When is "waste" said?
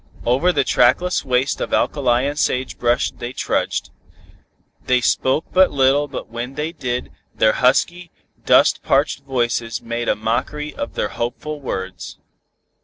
1.23-1.61